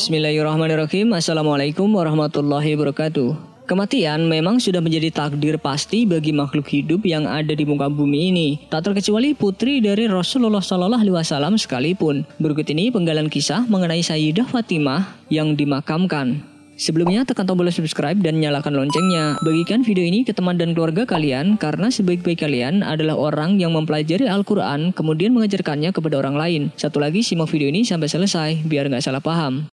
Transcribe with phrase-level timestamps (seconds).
[0.00, 1.12] Bismillahirrahmanirrahim.
[1.12, 3.36] Assalamualaikum warahmatullahi wabarakatuh.
[3.68, 8.48] Kematian memang sudah menjadi takdir pasti bagi makhluk hidup yang ada di muka bumi ini.
[8.72, 12.24] Tak terkecuali putri dari Rasulullah Shallallahu Alaihi Wasallam sekalipun.
[12.40, 16.48] Berikut ini penggalan kisah mengenai Sayyidah Fatimah yang dimakamkan.
[16.80, 19.36] Sebelumnya tekan tombol subscribe dan nyalakan loncengnya.
[19.44, 24.24] Bagikan video ini ke teman dan keluarga kalian karena sebaik-baik kalian adalah orang yang mempelajari
[24.24, 26.62] Al-Quran kemudian mengajarkannya kepada orang lain.
[26.80, 29.68] Satu lagi simak video ini sampai selesai biar nggak salah paham.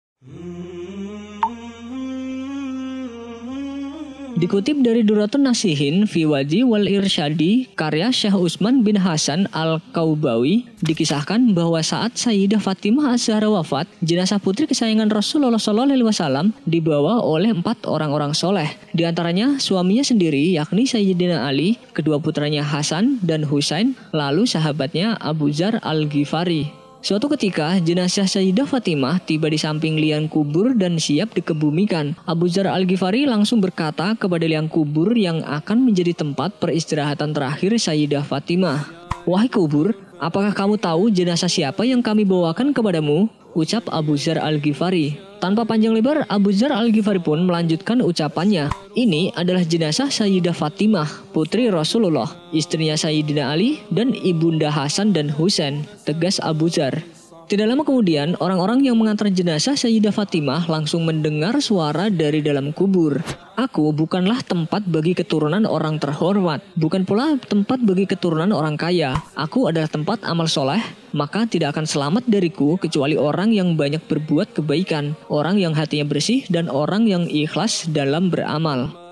[4.34, 11.55] Dikutip dari Duratun Nasihin fi Waji wal Irsyadi karya Syekh Usman bin Hasan Al-Kaubawi dikisahkan
[11.55, 18.34] bahwa saat Sayyidah Fatimah Az-Zahra wafat, jenazah putri kesayangan Rasulullah SAW dibawa oleh empat orang-orang
[18.34, 18.75] soleh.
[18.91, 25.55] Di antaranya suaminya sendiri yakni Sayyidina Ali, kedua putranya Hasan dan Husain, lalu sahabatnya Abu
[25.55, 26.83] Zar Al-Ghifari.
[27.05, 32.16] Suatu ketika, jenazah Sayyidah Fatimah tiba di samping liang kubur dan siap dikebumikan.
[32.24, 38.24] Abu Zar Al-Ghifari langsung berkata kepada liang kubur yang akan menjadi tempat peristirahatan terakhir Sayyidah
[38.24, 38.88] Fatimah.
[39.28, 43.28] Wahai kubur, apakah kamu tahu jenazah siapa yang kami bawakan kepadamu?
[43.52, 45.33] Ucap Abu Zar Al-Ghifari.
[45.45, 48.73] Tanpa panjang lebar, Abu Zar Al-Ghifari pun melanjutkan ucapannya.
[48.97, 51.05] Ini adalah jenazah Sayyidah Fatimah,
[51.36, 56.97] putri Rasulullah, istrinya Sayyidina Ali, dan ibunda Hasan dan Husain, tegas Abu Zar.
[57.45, 63.20] Tidak lama kemudian, orang-orang yang mengantar jenazah Sayyidah Fatimah langsung mendengar suara dari dalam kubur.
[63.61, 69.12] Aku bukanlah tempat bagi keturunan orang terhormat, bukan pula tempat bagi keturunan orang kaya.
[69.36, 70.81] Aku adalah tempat amal soleh,
[71.12, 76.48] maka tidak akan selamat dariku kecuali orang yang banyak berbuat kebaikan, orang yang hatinya bersih,
[76.48, 79.03] dan orang yang ikhlas dalam beramal.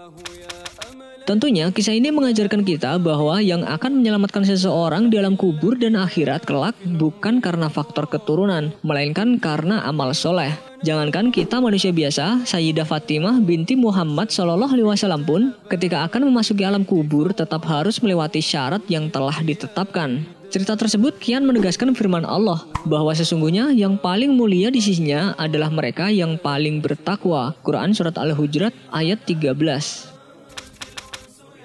[1.23, 6.43] Tentunya kisah ini mengajarkan kita bahwa yang akan menyelamatkan seseorang di alam kubur dan akhirat
[6.43, 10.51] kelak bukan karena faktor keturunan, melainkan karena amal soleh.
[10.83, 16.67] Jangankan kita manusia biasa, Sayyidah Fatimah binti Muhammad Shallallahu Alaihi Wasallam pun ketika akan memasuki
[16.67, 20.27] alam kubur tetap harus melewati syarat yang telah ditetapkan.
[20.53, 26.13] Cerita tersebut kian menegaskan firman Allah bahwa sesungguhnya yang paling mulia di sisinya adalah mereka
[26.13, 27.57] yang paling bertakwa.
[27.65, 30.12] Quran Surat Al-Hujurat ayat 13.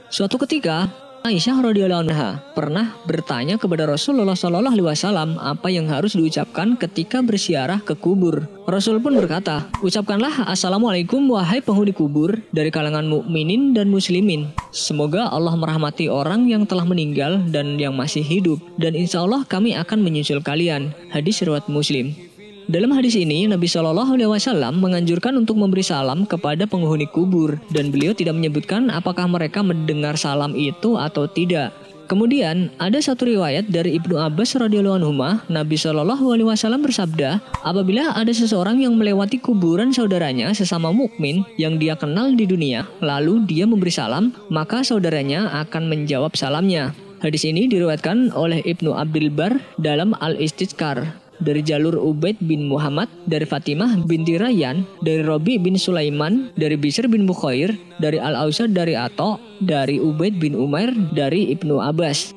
[0.07, 0.87] Suatu ketika,
[1.27, 7.19] Aisyah radhiyallahu anha pernah bertanya kepada Rasulullah Shallallahu alaihi wasallam apa yang harus diucapkan ketika
[7.19, 8.47] bersiarah ke kubur.
[8.63, 14.47] Rasul pun berkata, "Ucapkanlah assalamualaikum wahai penghuni kubur dari kalangan mukminin dan muslimin.
[14.71, 19.75] Semoga Allah merahmati orang yang telah meninggal dan yang masih hidup dan insya Allah kami
[19.75, 22.26] akan menyusul kalian." Hadis riwayat Muslim.
[22.67, 27.95] Dalam hadis ini, Nabi Shallallahu Alaihi Wasallam menganjurkan untuk memberi salam kepada penghuni kubur, dan
[27.95, 31.71] beliau tidak menyebutkan apakah mereka mendengar salam itu atau tidak.
[32.11, 35.15] Kemudian ada satu riwayat dari Ibnu Abbas radhiyallahu anhu,
[35.47, 41.79] Nabi Shallallahu alaihi wasallam bersabda, "Apabila ada seseorang yang melewati kuburan saudaranya sesama mukmin yang
[41.79, 46.91] dia kenal di dunia, lalu dia memberi salam, maka saudaranya akan menjawab salamnya."
[47.23, 53.45] Hadis ini diriwayatkan oleh Ibnu Abdul Bar dalam Al-Istizkar dari jalur Ubaid bin Muhammad, dari
[53.45, 59.37] Fatimah binti Rayyan, dari Robi bin Sulaiman, dari Bisr bin Bukhair, dari Al-Ausad dari Ato,
[59.61, 62.33] dari Ubaid bin Umair, dari Ibnu Abbas.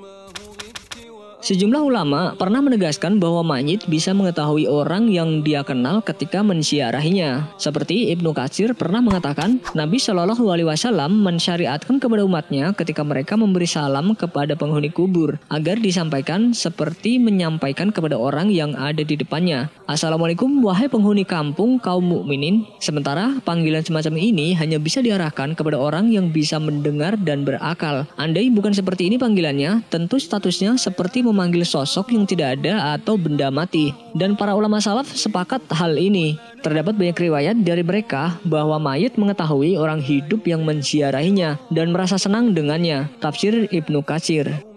[1.41, 7.49] Sejumlah ulama pernah menegaskan bahwa mayit bisa mengetahui orang yang dia kenal ketika mensiarahinya.
[7.57, 13.65] Seperti Ibnu Katsir pernah mengatakan, Nabi Shallallahu Alaihi Wasallam mensyariatkan kepada umatnya ketika mereka memberi
[13.65, 19.73] salam kepada penghuni kubur agar disampaikan seperti menyampaikan kepada orang yang ada di depannya.
[19.89, 22.69] Assalamualaikum wahai penghuni kampung kaum mukminin.
[22.85, 28.05] Sementara panggilan semacam ini hanya bisa diarahkan kepada orang yang bisa mendengar dan berakal.
[28.21, 33.49] Andai bukan seperti ini panggilannya, tentu statusnya seperti memanggil sosok yang tidak ada atau benda
[33.49, 33.95] mati.
[34.13, 36.35] Dan para ulama salaf sepakat hal ini.
[36.61, 42.53] Terdapat banyak riwayat dari mereka bahwa mayit mengetahui orang hidup yang menziarahinya dan merasa senang
[42.53, 43.09] dengannya.
[43.23, 44.71] Tafsir Ibnu Katsir.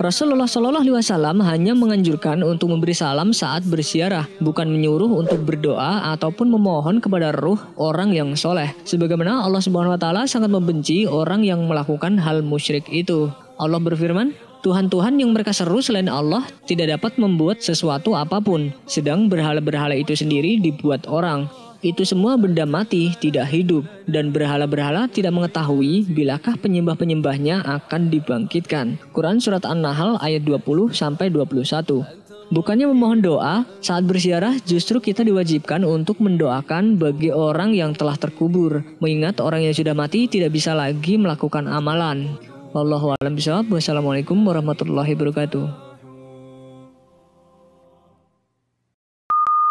[0.00, 6.16] Rasulullah Shallallahu Alaihi Wasallam hanya menganjurkan untuk memberi salam saat bersiarah, bukan menyuruh untuk berdoa
[6.16, 8.72] ataupun memohon kepada ruh orang yang soleh.
[8.88, 13.28] Sebagaimana Allah Subhanahu Wa Taala sangat membenci orang yang melakukan hal musyrik itu.
[13.60, 19.24] Allah berfirman, Tuhan-Tuhan yang mereka seru selain Allah tidak dapat membuat sesuatu apa pun, sedang
[19.24, 21.48] berhala-berhala itu sendiri dibuat orang.
[21.80, 29.00] Itu semua benda mati, tidak hidup, dan berhala-berhala tidak mengetahui bilakah penyembah-penyembahnya akan dibangkitkan.
[29.16, 32.20] Quran Surat An-Nahl ayat 20 sampai 21.
[32.52, 38.84] Bukannya memohon doa, saat bersiarah justru kita diwajibkan untuk mendoakan bagi orang yang telah terkubur.
[39.00, 42.49] Mengingat orang yang sudah mati tidak bisa lagi melakukan amalan.
[42.70, 43.66] Wallahu a'lam bishawab.
[43.66, 45.66] Wassalamualaikum warahmatullahi wabarakatuh.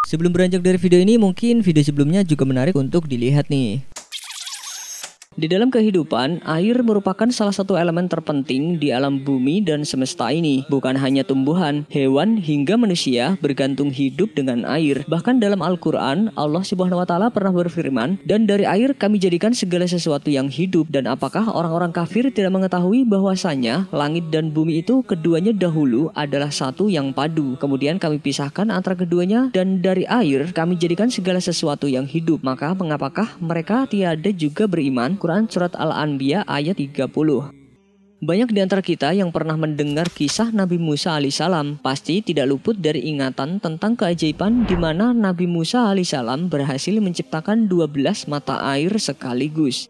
[0.04, 3.80] Sebelum beranjak dari video ini, mungkin video sebelumnya juga menarik untuk dilihat nih.
[5.40, 10.68] Di dalam kehidupan, air merupakan salah satu elemen terpenting di alam bumi dan semesta ini.
[10.68, 15.00] Bukan hanya tumbuhan, hewan hingga manusia bergantung hidup dengan air.
[15.08, 19.88] Bahkan dalam Al-Qur'an, Allah Subhanahu wa taala pernah berfirman, "Dan dari air kami jadikan segala
[19.88, 25.56] sesuatu yang hidup." Dan apakah orang-orang kafir tidak mengetahui bahwasanya langit dan bumi itu keduanya
[25.56, 27.56] dahulu adalah satu yang padu.
[27.56, 32.44] Kemudian kami pisahkan antara keduanya dan dari air kami jadikan segala sesuatu yang hidup.
[32.44, 35.16] Maka mengapakah mereka tiada juga beriman?
[35.46, 37.60] Surat Al-Anbiya ayat 30
[38.20, 43.08] banyak di antara kita yang pernah mendengar kisah Nabi Musa alaihissalam pasti tidak luput dari
[43.08, 49.88] ingatan tentang keajaiban di mana Nabi Musa alaihissalam berhasil menciptakan 12 mata air sekaligus.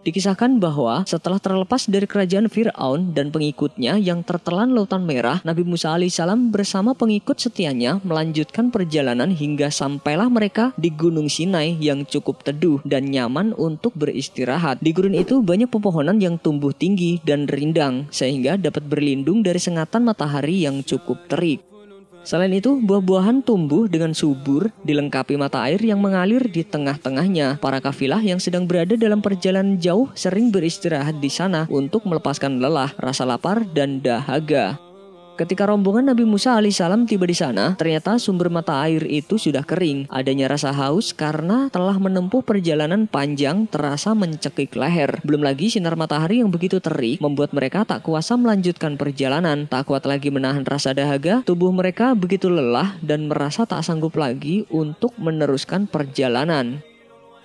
[0.00, 5.92] Dikisahkan bahwa setelah terlepas dari kerajaan Fir'aun dan pengikutnya yang tertelan Lautan Merah, Nabi Musa
[5.92, 12.80] alaihissalam bersama pengikut setianya melanjutkan perjalanan hingga sampailah mereka di Gunung Sinai yang cukup teduh
[12.88, 14.80] dan nyaman untuk beristirahat.
[14.80, 20.08] Di gurun itu banyak pepohonan yang tumbuh tinggi dan rindang sehingga dapat berlindung dari sengatan
[20.08, 21.60] matahari yang cukup terik.
[22.30, 27.58] Selain itu, buah-buahan tumbuh dengan subur, dilengkapi mata air yang mengalir di tengah-tengahnya.
[27.58, 32.94] Para kafilah yang sedang berada dalam perjalanan jauh sering beristirahat di sana untuk melepaskan lelah,
[33.02, 34.78] rasa lapar, dan dahaga.
[35.40, 40.04] Ketika rombongan Nabi Musa alaihissalam tiba di sana, ternyata sumber mata air itu sudah kering.
[40.12, 45.16] Adanya rasa haus karena telah menempuh perjalanan panjang terasa mencekik leher.
[45.24, 49.64] Belum lagi sinar matahari yang begitu terik membuat mereka tak kuasa melanjutkan perjalanan.
[49.64, 54.68] Tak kuat lagi menahan rasa dahaga, tubuh mereka begitu lelah dan merasa tak sanggup lagi
[54.68, 56.84] untuk meneruskan perjalanan.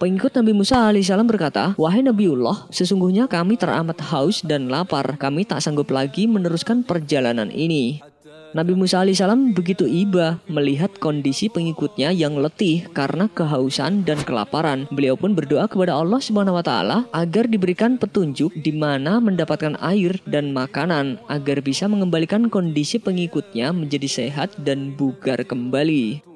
[0.06, 5.18] Pengikut Nabi Musa alaihissalam berkata, Wahai Nabiullah, sesungguhnya kami teramat haus dan lapar.
[5.18, 8.06] Kami tak sanggup lagi meneruskan perjalanan ini.
[8.54, 14.86] Nabi Musa alaihissalam begitu iba melihat kondisi pengikutnya yang letih karena kehausan dan kelaparan.
[14.94, 20.22] Beliau pun berdoa kepada Allah Subhanahu wa taala agar diberikan petunjuk di mana mendapatkan air
[20.30, 26.35] dan makanan agar bisa mengembalikan kondisi pengikutnya menjadi sehat dan bugar kembali.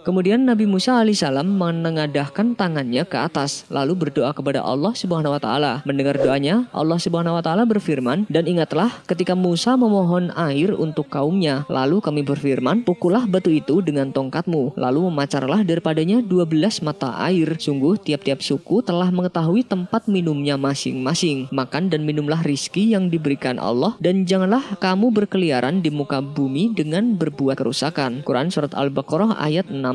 [0.00, 5.84] Kemudian Nabi Musa alaihissalam menengadahkan tangannya ke atas lalu berdoa kepada Allah Subhanahu wa taala.
[5.84, 11.68] Mendengar doanya, Allah Subhanahu wa taala berfirman, "Dan ingatlah ketika Musa memohon air untuk kaumnya,
[11.68, 17.60] lalu kami berfirman, pukullah batu itu dengan tongkatmu, lalu memacarlah daripadanya 12 mata air.
[17.60, 21.52] Sungguh tiap-tiap suku telah mengetahui tempat minumnya masing-masing.
[21.52, 27.20] Makan dan minumlah rizki yang diberikan Allah dan janganlah kamu berkeliaran di muka bumi dengan
[27.20, 29.89] berbuat kerusakan." Quran surat Al-Baqarah ayat 6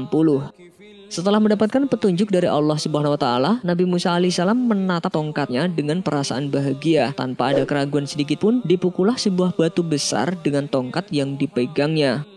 [1.15, 6.51] setelah mendapatkan petunjuk dari Allah Subhanahu wa taala, Nabi Musa alaihissalam menatap tongkatnya dengan perasaan
[6.51, 7.13] bahagia.
[7.15, 12.27] Tanpa ada keraguan sedikit pun, dipukullah sebuah batu besar dengan tongkat yang dipegangnya.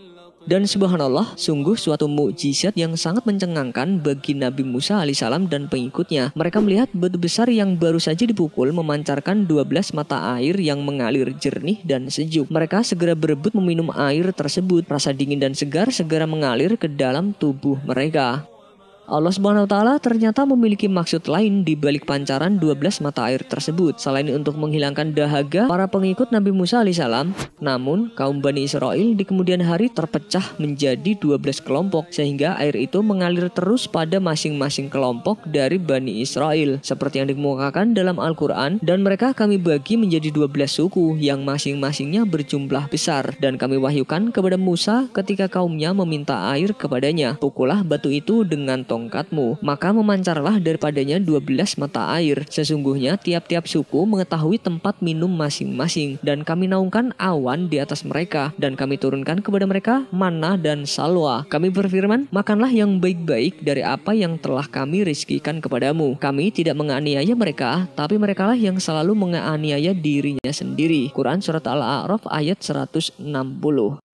[0.47, 6.37] Dan subhanallah, sungguh suatu mukjizat yang sangat mencengangkan bagi Nabi Musa alaihissalam dan pengikutnya.
[6.37, 11.83] Mereka melihat batu besar yang baru saja dipukul memancarkan 12 mata air yang mengalir jernih
[11.83, 12.47] dan sejuk.
[12.49, 14.87] Mereka segera berebut meminum air tersebut.
[14.87, 18.47] Rasa dingin dan segar segera mengalir ke dalam tubuh mereka.
[19.09, 23.97] Allah Subhanahu wa taala ternyata memiliki maksud lain di balik pancaran 12 mata air tersebut.
[23.97, 29.65] Selain untuk menghilangkan dahaga para pengikut Nabi Musa alaihissalam, namun kaum Bani Israel di kemudian
[29.65, 36.21] hari terpecah menjadi 12 kelompok sehingga air itu mengalir terus pada masing-masing kelompok dari Bani
[36.21, 42.29] Israel seperti yang dikemukakan dalam Al-Qur'an dan mereka kami bagi menjadi 12 suku yang masing-masingnya
[42.29, 47.41] berjumlah besar dan kami wahyukan kepada Musa ketika kaumnya meminta air kepadanya.
[47.41, 52.43] Pukullah batu itu dengan tong tongkatmu, maka memancarlah daripadanya 12 mata air.
[52.51, 58.75] Sesungguhnya tiap-tiap suku mengetahui tempat minum masing-masing, dan kami naungkan awan di atas mereka, dan
[58.75, 61.47] kami turunkan kepada mereka mana dan salwa.
[61.47, 66.19] Kami berfirman, makanlah yang baik-baik dari apa yang telah kami rizkikan kepadamu.
[66.19, 71.15] Kami tidak menganiaya mereka, tapi merekalah yang selalu menganiaya dirinya sendiri.
[71.15, 74.08] Quran Surat Al-A'raf ayat 160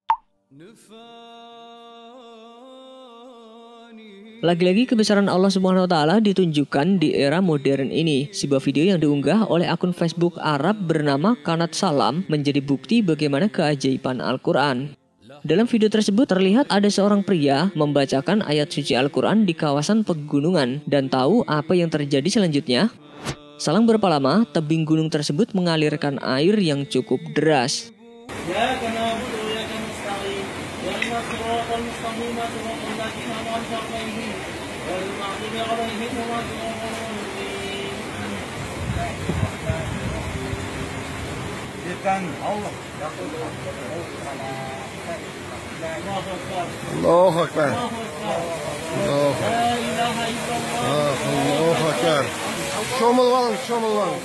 [4.45, 5.49] Lagi-lagi kebesaran Allah
[5.89, 8.29] taala ditunjukkan di era modern ini.
[8.29, 14.21] Sebuah video yang diunggah oleh akun Facebook Arab bernama Kanat Salam menjadi bukti bagaimana keajaiban
[14.21, 14.93] Al-Qur'an.
[15.49, 21.09] Dalam video tersebut terlihat ada seorang pria membacakan ayat suci Al-Quran di kawasan pegunungan dan
[21.09, 22.93] tahu apa yang terjadi selanjutnya.
[23.57, 27.97] Selang berapa lama, tebing gunung tersebut mengalirkan air yang cukup deras.
[28.45, 28.77] Ya,
[42.42, 42.72] Allah
[46.94, 47.74] الله أكبر
[49.06, 49.36] الله
[50.86, 52.24] آه، الله أكبر
[53.00, 54.20] شامل وان شامل وان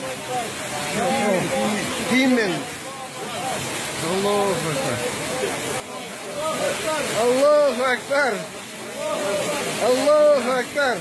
[2.11, 2.54] Himmel
[4.11, 4.99] الله أكبر
[7.25, 8.32] الله أكبر
[9.87, 10.96] الله أكبر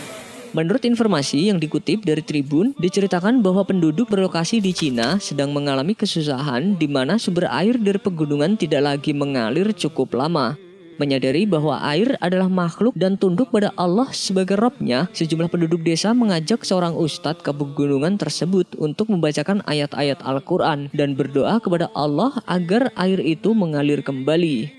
[0.57, 6.73] Menurut informasi yang dikutip dari Tribun, diceritakan bahwa penduduk berlokasi di Cina sedang mengalami kesusahan
[6.81, 10.57] di mana sumber air dari pegunungan tidak lagi mengalir cukup lama.
[10.99, 16.67] Menyadari bahwa air adalah makhluk dan tunduk pada Allah sebagai robnya, sejumlah penduduk desa mengajak
[16.67, 23.23] seorang ustadz ke pegunungan tersebut untuk membacakan ayat-ayat Al-Quran dan berdoa kepada Allah agar air
[23.23, 24.77] itu mengalir kembali.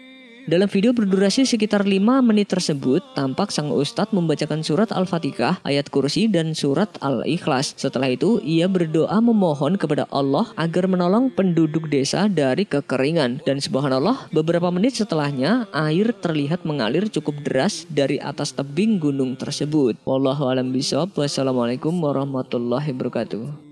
[0.50, 6.26] Dalam video berdurasi sekitar 5 menit tersebut, tampak sang ustadz membacakan surat Al-Fatihah, ayat kursi,
[6.26, 7.78] dan surat Al-Ikhlas.
[7.78, 13.46] Setelah itu, ia berdoa memohon kepada Allah agar menolong penduduk desa dari kekeringan.
[13.46, 20.02] Dan subhanallah, beberapa menit setelahnya, air terlihat mengalir cukup deras dari atas tebing gunung tersebut.
[20.02, 21.14] Wallahu alam bisawab.
[21.14, 23.69] Wassalamualaikum warahmatullahi wabarakatuh.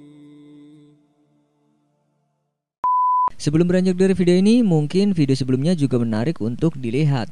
[3.37, 7.29] Sebelum beranjak dari video ini, mungkin video sebelumnya juga menarik untuk dilihat.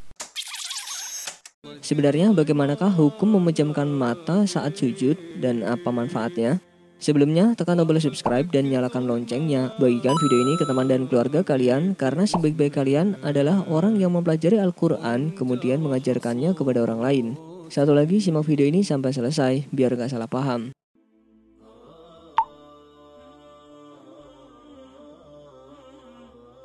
[1.82, 6.62] Sebenarnya bagaimanakah hukum memejamkan mata saat sujud dan apa manfaatnya?
[7.02, 9.74] Sebelumnya, tekan tombol subscribe dan nyalakan loncengnya.
[9.82, 14.62] Bagikan video ini ke teman dan keluarga kalian karena sebaik-baik kalian adalah orang yang mempelajari
[14.62, 17.26] Al-Quran kemudian mengajarkannya kepada orang lain.
[17.74, 20.70] Satu lagi, simak video ini sampai selesai biar gak salah paham.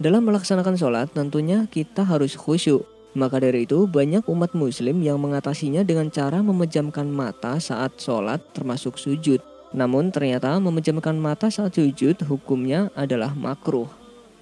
[0.00, 2.88] Dalam melaksanakan sholat, tentunya kita harus khusyuk.
[3.12, 8.96] Maka dari itu, banyak umat muslim yang mengatasinya dengan cara memejamkan mata saat sholat termasuk
[8.96, 9.44] sujud.
[9.76, 13.92] Namun ternyata memejamkan mata saat sujud hukumnya adalah makruh.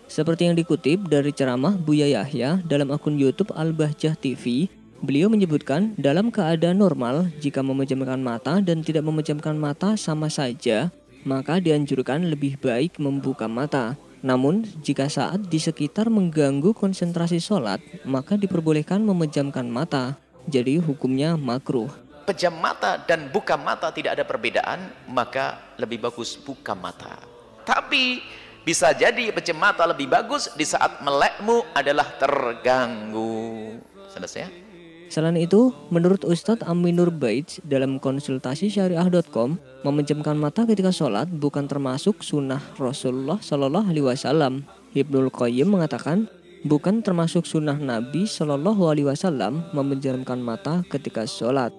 [0.07, 4.71] Seperti yang dikutip dari ceramah Buya Yahya dalam akun YouTube Al-Bahjah TV,
[5.03, 10.95] beliau menyebutkan dalam keadaan normal jika memejamkan mata dan tidak memejamkan mata sama saja,
[11.27, 13.99] maka dianjurkan lebih baik membuka mata.
[14.21, 20.19] Namun, jika saat di sekitar mengganggu konsentrasi sholat, maka diperbolehkan memejamkan mata.
[20.49, 21.91] Jadi hukumnya makruh.
[22.27, 27.17] Pejam mata dan buka mata tidak ada perbedaan, maka lebih bagus buka mata.
[27.65, 28.21] Tapi
[28.67, 33.81] bisa jadi pejam mata lebih bagus di saat melekmu adalah terganggu.
[34.13, 34.68] Selesai
[35.09, 42.21] Selain itu, menurut Ustadz Aminur Baits dalam konsultasi syariah.com, memejamkan mata ketika sholat bukan termasuk
[42.21, 44.69] sunnah Rasulullah Shallallahu Alaihi Wasallam.
[44.93, 46.29] Ibnul Qayyim mengatakan,
[46.69, 51.73] bukan termasuk sunnah Nabi Shallallahu Alaihi Wasallam memejamkan mata ketika sholat.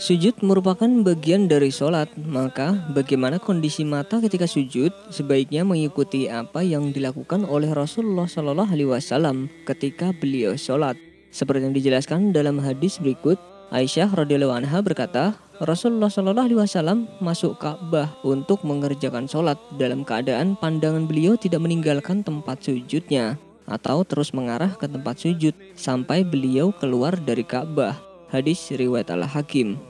[0.00, 6.88] Sujud merupakan bagian dari sholat, maka bagaimana kondisi mata ketika sujud sebaiknya mengikuti apa yang
[6.88, 10.96] dilakukan oleh Rasulullah Shallallahu Alaihi Wasallam ketika beliau sholat.
[11.28, 13.36] Seperti yang dijelaskan dalam hadis berikut,
[13.76, 20.56] Aisyah radhiyallahu anha berkata, Rasulullah Shallallahu Alaihi Wasallam masuk Ka'bah untuk mengerjakan sholat dalam keadaan
[20.56, 23.36] pandangan beliau tidak meninggalkan tempat sujudnya
[23.68, 28.00] atau terus mengarah ke tempat sujud sampai beliau keluar dari Ka'bah.
[28.32, 29.89] Hadis riwayat Al-Hakim.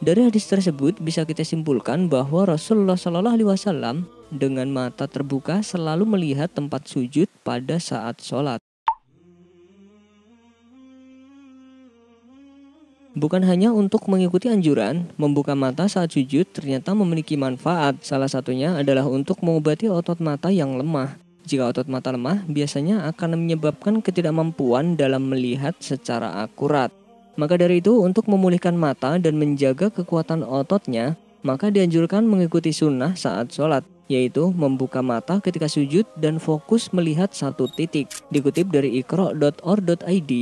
[0.00, 6.08] Dari hadis tersebut bisa kita simpulkan bahwa Rasulullah Shallallahu Alaihi Wasallam dengan mata terbuka selalu
[6.08, 8.56] melihat tempat sujud pada saat sholat.
[13.12, 18.00] Bukan hanya untuk mengikuti anjuran, membuka mata saat sujud ternyata memiliki manfaat.
[18.00, 21.20] Salah satunya adalah untuk mengobati otot mata yang lemah.
[21.44, 26.88] Jika otot mata lemah, biasanya akan menyebabkan ketidakmampuan dalam melihat secara akurat.
[27.40, 33.48] Maka dari itu, untuk memulihkan mata dan menjaga kekuatan ototnya, maka dianjurkan mengikuti sunnah saat
[33.48, 33.80] sholat,
[34.12, 38.12] yaitu membuka mata ketika sujud dan fokus melihat satu titik.
[38.28, 40.32] Dikutip dari ikro.or.id,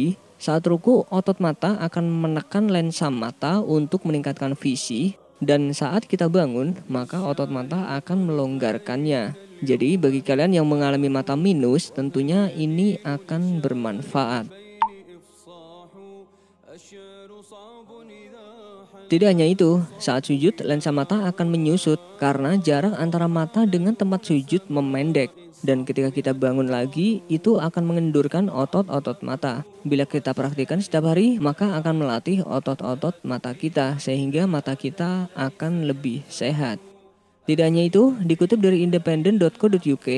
[0.42, 6.74] saat ruku, otot mata akan menekan lensa mata untuk meningkatkan visi, dan saat kita bangun,
[6.90, 9.38] maka otot mata akan melonggarkannya.
[9.62, 14.67] Jadi, bagi kalian yang mengalami mata minus, tentunya ini akan bermanfaat.
[19.08, 24.20] Tidak hanya itu, saat sujud lensa mata akan menyusut karena jarak antara mata dengan tempat
[24.28, 25.32] sujud memendek.
[25.64, 29.64] Dan ketika kita bangun lagi, itu akan mengendurkan otot-otot mata.
[29.82, 35.88] Bila kita praktikkan setiap hari, maka akan melatih otot-otot mata kita sehingga mata kita akan
[35.88, 36.76] lebih sehat.
[37.48, 40.08] Tidak hanya itu, dikutip dari independent.co.uk,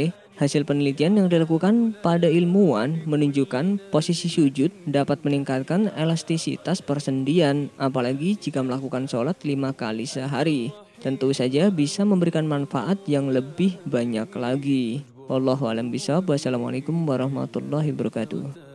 [0.40, 8.64] Hasil penelitian yang dilakukan pada ilmuwan menunjukkan posisi sujud dapat meningkatkan elastisitas persendian, apalagi jika
[8.64, 10.72] melakukan sholat lima kali sehari.
[11.04, 15.04] Tentu saja bisa memberikan manfaat yang lebih banyak lagi.
[15.28, 15.92] Wallahu a'lam.
[15.92, 18.69] Wassalamualaikum warahmatullahi wabarakatuh.